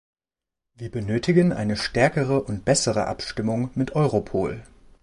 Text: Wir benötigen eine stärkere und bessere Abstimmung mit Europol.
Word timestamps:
Wir 0.73 0.89
benötigen 0.89 1.53
eine 1.53 1.77
stärkere 1.77 2.41
und 2.41 2.65
bessere 2.65 3.05
Abstimmung 3.05 3.69
mit 3.75 3.93
Europol. 3.93 4.63